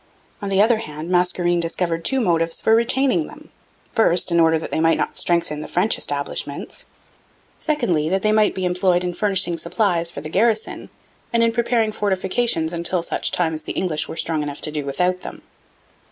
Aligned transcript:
On 0.41 0.49
the 0.49 0.63
other 0.63 0.77
hand, 0.77 1.11
Mascarene 1.11 1.59
discovered 1.59 2.03
two 2.03 2.19
motives 2.19 2.59
for 2.59 2.73
retaining 2.73 3.27
them: 3.27 3.49
first, 3.93 4.31
in 4.31 4.39
order 4.39 4.57
that 4.57 4.71
they 4.71 4.79
might 4.79 4.97
not 4.97 5.15
strengthen 5.15 5.61
the 5.61 5.67
French 5.67 5.95
establishments; 5.95 6.87
secondly, 7.59 8.09
that 8.09 8.23
they 8.23 8.31
might 8.31 8.55
be 8.55 8.65
employed 8.65 9.03
in 9.03 9.13
furnishing 9.13 9.59
supplies 9.59 10.09
for 10.09 10.21
the 10.21 10.27
garrison 10.29 10.89
and 11.31 11.43
in 11.43 11.51
preparing 11.51 11.91
fortifications 11.91 12.73
until 12.73 13.03
such 13.03 13.29
time 13.29 13.53
as 13.53 13.61
the 13.61 13.73
English 13.73 14.07
were 14.07 14.17
strong 14.17 14.41
enough 14.41 14.59
to 14.61 14.71
do 14.71 14.87
without 14.87 15.21
them. 15.21 15.43